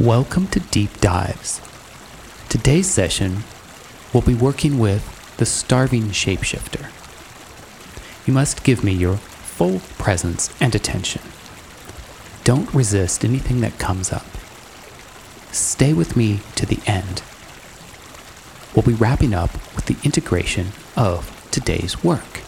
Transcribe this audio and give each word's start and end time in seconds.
Welcome 0.00 0.46
to 0.46 0.60
Deep 0.60 0.98
Dives. 1.02 1.60
Today's 2.48 2.88
session, 2.88 3.44
we'll 4.14 4.22
be 4.22 4.34
working 4.34 4.78
with 4.78 5.36
the 5.36 5.44
starving 5.44 6.04
shapeshifter. 6.04 6.90
You 8.26 8.32
must 8.32 8.64
give 8.64 8.82
me 8.82 8.92
your 8.92 9.18
full 9.18 9.80
presence 9.98 10.48
and 10.58 10.74
attention. 10.74 11.20
Don't 12.44 12.72
resist 12.72 13.26
anything 13.26 13.60
that 13.60 13.78
comes 13.78 14.10
up. 14.10 14.24
Stay 15.52 15.92
with 15.92 16.16
me 16.16 16.40
to 16.54 16.64
the 16.64 16.80
end. 16.86 17.22
We'll 18.74 18.86
be 18.86 18.94
wrapping 18.94 19.34
up 19.34 19.52
with 19.76 19.84
the 19.84 19.98
integration 20.02 20.68
of 20.96 21.46
today's 21.50 22.02
work. 22.02 22.40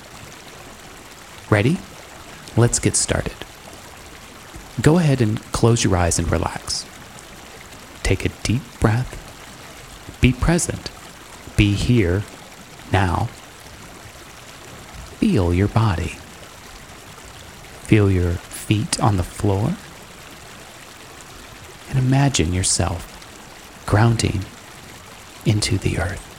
Ready? 1.50 1.76
Let's 2.56 2.78
get 2.78 2.96
started. 2.96 3.36
Go 4.80 4.96
ahead 4.96 5.20
and 5.20 5.38
close 5.52 5.84
your 5.84 5.94
eyes 5.98 6.18
and 6.18 6.32
relax. 6.32 6.86
Take 8.12 8.26
a 8.26 8.42
deep 8.42 8.60
breath. 8.78 10.20
Be 10.20 10.34
present. 10.34 10.90
Be 11.56 11.72
here, 11.72 12.22
now. 12.92 13.30
Feel 15.16 15.54
your 15.54 15.68
body. 15.68 16.18
Feel 17.88 18.10
your 18.10 18.32
feet 18.32 19.00
on 19.00 19.16
the 19.16 19.22
floor. 19.22 19.76
And 21.88 21.98
imagine 21.98 22.52
yourself 22.52 23.08
grounding 23.86 24.44
into 25.46 25.78
the 25.78 25.96
earth. 25.98 26.31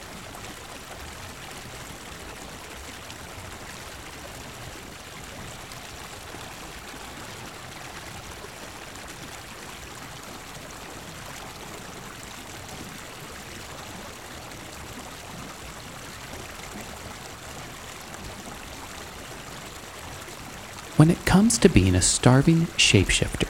When 20.96 21.10
it 21.10 21.26
comes 21.26 21.58
to 21.58 21.70
being 21.70 21.96
a 21.96 22.02
starving 22.02 22.68
shapeshifter, 22.78 23.50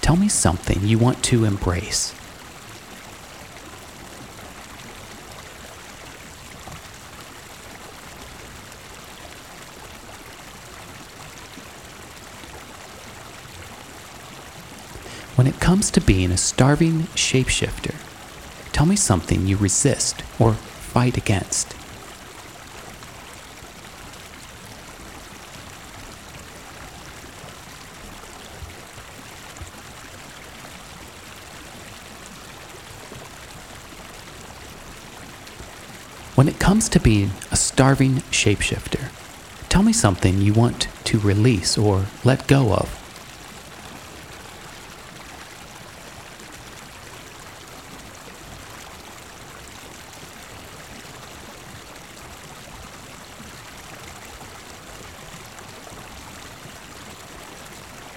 tell 0.00 0.16
me 0.16 0.26
something 0.26 0.80
you 0.82 0.98
want 0.98 1.22
to 1.24 1.44
embrace. 1.44 2.12
When 15.36 15.46
it 15.46 15.60
comes 15.60 15.90
to 15.90 16.00
being 16.00 16.32
a 16.32 16.38
starving 16.38 17.02
shapeshifter, 17.14 17.94
tell 18.72 18.86
me 18.86 18.96
something 18.96 19.46
you 19.46 19.58
resist 19.58 20.22
or 20.38 20.54
fight 20.54 21.18
against. 21.18 21.75
When 36.36 36.48
it 36.48 36.58
comes 36.58 36.90
to 36.90 37.00
being 37.00 37.30
a 37.50 37.56
starving 37.56 38.16
shapeshifter, 38.30 39.08
tell 39.70 39.82
me 39.82 39.94
something 39.94 40.42
you 40.42 40.52
want 40.52 40.86
to 41.04 41.18
release 41.18 41.78
or 41.78 42.04
let 42.24 42.46
go 42.46 42.74
of. 42.74 42.90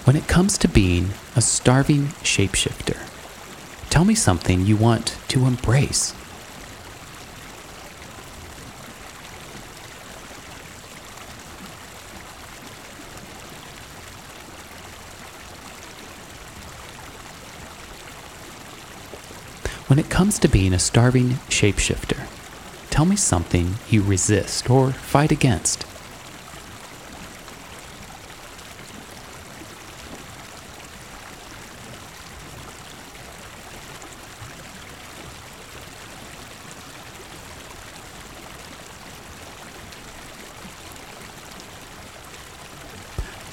When 0.04 0.14
it 0.14 0.28
comes 0.28 0.58
to 0.58 0.68
being 0.68 1.12
a 1.34 1.40
starving 1.40 2.08
shapeshifter, 2.22 2.98
tell 3.88 4.04
me 4.04 4.14
something 4.14 4.66
you 4.66 4.76
want 4.76 5.16
to 5.28 5.46
embrace. 5.46 6.14
When 19.90 19.98
it 19.98 20.08
comes 20.08 20.38
to 20.38 20.48
being 20.48 20.72
a 20.72 20.78
starving 20.78 21.30
shapeshifter, 21.48 22.28
tell 22.90 23.04
me 23.04 23.16
something 23.16 23.74
you 23.88 24.02
resist 24.02 24.70
or 24.70 24.92
fight 24.92 25.32
against. 25.32 25.82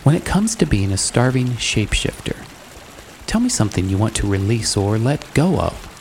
When 0.04 0.16
it 0.16 0.24
comes 0.24 0.54
to 0.58 0.68
being 0.68 0.92
a 0.92 0.98
starving 0.98 1.48
shapeshifter, 1.58 2.38
tell 3.26 3.42
me 3.42 3.50
something 3.50 3.90
you 3.90 3.98
want 3.98 4.16
to 4.18 4.28
release 4.28 4.78
or 4.78 5.00
let 5.00 5.34
go 5.34 5.60
of. 5.60 5.97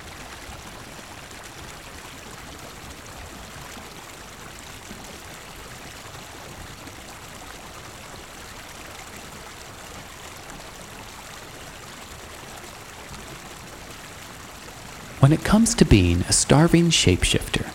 When 15.19 15.33
it 15.33 15.45
comes 15.45 15.75
to 15.77 15.85
being 15.87 16.21
a 16.23 16.33
starving 16.33 16.91
shapeshifter, 16.91 17.73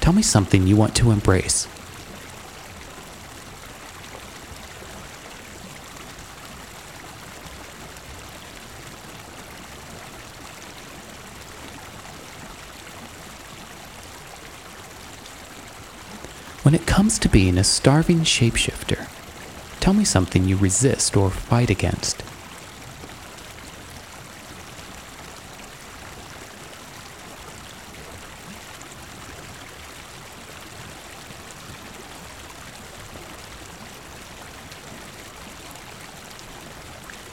tell 0.00 0.14
me 0.14 0.22
something 0.22 0.66
you 0.66 0.74
want 0.74 0.96
to 0.96 1.10
embrace. 1.10 1.66
When 16.64 16.74
it 16.74 16.86
comes 16.86 17.18
to 17.20 17.28
being 17.28 17.58
a 17.58 17.64
starving 17.64 18.20
shapeshifter, 18.20 19.08
tell 19.78 19.92
me 19.92 20.04
something 20.04 20.44
you 20.44 20.56
resist 20.56 21.16
or 21.16 21.30
fight 21.30 21.68
against. 21.70 22.22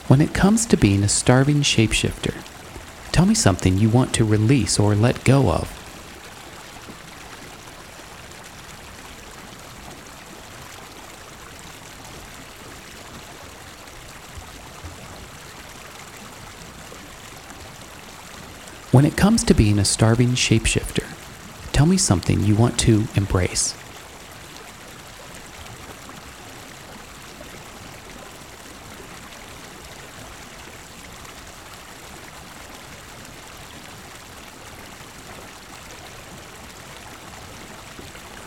When 0.08 0.22
it 0.22 0.36
comes 0.36 0.68
to 0.68 0.78
being 0.78 1.04
a 1.04 1.10
starving 1.10 1.62
shapeshifter, 1.62 2.36
tell 3.12 3.26
me 3.26 3.34
something 3.34 3.80
you 3.80 3.90
want 3.90 4.14
to 4.14 4.24
release 4.24 4.80
or 4.80 4.94
let 4.94 5.24
go 5.24 5.50
of. 5.50 5.68
When 18.92 19.06
it 19.06 19.18
comes 19.18 19.44
to 19.46 19.56
being 19.56 19.80
a 19.80 19.86
starving 19.86 20.30
shapeshifter, 20.30 21.06
tell 21.74 21.88
me 21.88 21.98
something 21.98 22.44
you 22.44 22.56
want 22.56 22.78
to 22.82 23.08
embrace. 23.16 23.74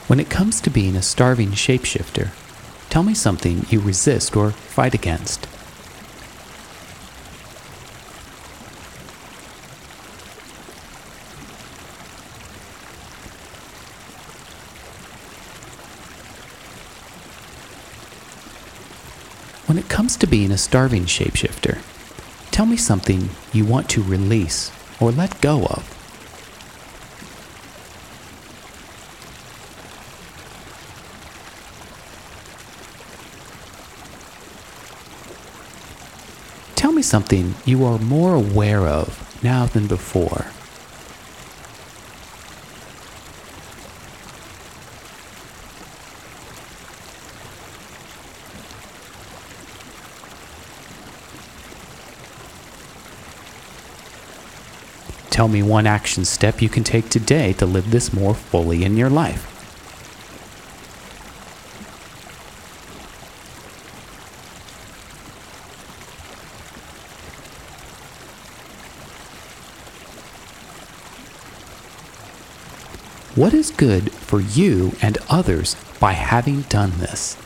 When 0.09 0.19
it 0.19 0.29
comes 0.29 0.61
to 0.63 0.71
being 0.71 0.97
a 0.97 1.03
starving 1.03 1.51
shapeshifter, 1.51 2.31
tell 2.91 3.05
me 3.05 3.15
something 3.15 3.67
you 3.71 3.79
resist 3.81 4.37
or 4.37 4.51
fight 4.51 4.95
against. 4.95 5.47
When 19.67 19.79
it 19.79 19.89
comes 19.89 20.17
to 20.17 20.27
being 20.27 20.51
a 20.51 20.59
starving 20.59 21.05
shapeshifter, 21.05 21.79
Tell 22.59 22.67
me 22.67 22.77
something 22.77 23.31
you 23.53 23.65
want 23.65 23.89
to 23.91 24.03
release 24.03 24.73
or 24.99 25.13
let 25.13 25.41
go 25.41 25.65
of. 25.67 25.98
Tell 36.79 36.93
me 36.93 37.03
something 37.03 37.57
you 37.65 37.85
are 37.85 37.99
more 37.99 38.35
aware 38.35 38.87
of 38.87 39.43
now 39.43 39.67
than 39.67 39.89
before. 39.89 40.47
Tell 55.31 55.49
me 55.49 55.65
one 55.65 55.89
action 55.89 56.25
step 56.25 56.63
you 56.63 56.69
can 56.69 56.85
take 56.85 57.09
today 57.09 57.55
to 57.55 57.67
live 57.67 57.91
this 57.91 58.13
more 58.13 58.37
fully 58.37 58.85
in 58.85 58.97
your 58.97 59.11
life. 59.11 59.58
What 73.39 73.55
is 73.55 73.71
good 73.71 74.11
for 74.11 74.41
you 74.41 74.97
and 75.01 75.17
others 75.31 75.77
by 76.01 76.11
having 76.11 76.63
done 76.63 76.91
this? 76.99 77.37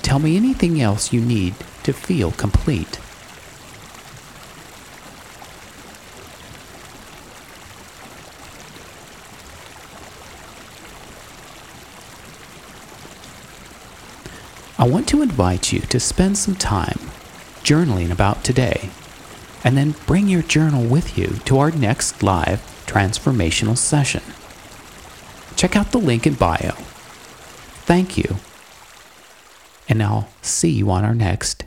Tell 0.00 0.18
me 0.18 0.34
anything 0.34 0.80
else 0.80 1.12
you 1.12 1.20
need 1.20 1.56
to 1.82 1.92
feel 1.92 2.30
complete. 2.30 2.98
I 14.80 14.88
want 14.88 15.06
to 15.08 15.20
invite 15.20 15.74
you 15.74 15.80
to 15.80 16.00
spend 16.00 16.38
some 16.38 16.54
time 16.54 16.98
journaling 17.62 18.10
about 18.10 18.42
today, 18.42 18.88
and 19.62 19.76
then 19.76 19.94
bring 20.06 20.26
your 20.26 20.40
journal 20.40 20.82
with 20.82 21.18
you 21.18 21.26
to 21.44 21.58
our 21.58 21.70
next 21.70 22.22
live 22.22 22.62
transformational 22.86 23.76
session. 23.76 24.22
Check 25.54 25.76
out 25.76 25.92
the 25.92 25.98
link 25.98 26.26
in 26.26 26.32
bio. 26.32 26.72
Thank 27.84 28.16
you, 28.16 28.36
and 29.86 30.02
I'll 30.02 30.30
see 30.40 30.70
you 30.70 30.90
on 30.90 31.04
our 31.04 31.14
next 31.14 31.64